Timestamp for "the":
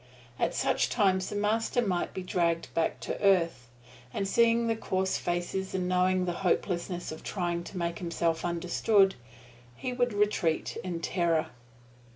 1.29-1.35, 4.65-4.75, 6.25-6.31